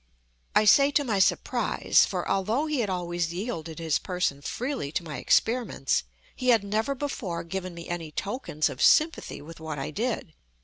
[0.55, 5.03] I say to my surprise, for, although he had always yielded his person freely to
[5.03, 9.91] my experiments, he had never before given me any tokens of sympathy with what I
[9.91, 10.33] did.